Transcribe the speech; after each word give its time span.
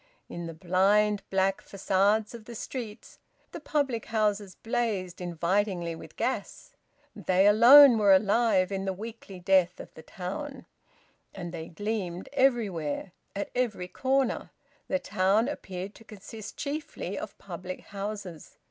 In 0.27 0.47
the 0.47 0.53
blind, 0.55 1.21
black 1.29 1.61
facades 1.61 2.33
of 2.33 2.45
the 2.45 2.55
streets 2.55 3.19
the 3.51 3.59
public 3.59 4.05
houses 4.05 4.55
blazed 4.55 5.21
invitingly 5.21 5.93
with 5.93 6.15
gas; 6.15 6.71
they 7.15 7.45
alone 7.45 7.99
were 7.99 8.11
alive 8.11 8.71
in 8.71 8.85
the 8.85 8.93
weekly 8.93 9.39
death 9.39 9.79
of 9.79 9.93
the 9.93 10.01
town; 10.01 10.65
and 11.35 11.53
they 11.53 11.67
gleamed 11.67 12.29
everywhere, 12.33 13.11
at 13.35 13.51
every 13.53 13.87
corner; 13.87 14.49
the 14.87 14.97
town 14.97 15.47
appeared 15.47 15.93
to 15.93 16.03
consist 16.03 16.57
chiefly 16.57 17.15
of 17.15 17.37
public 17.37 17.81
houses. 17.81 18.57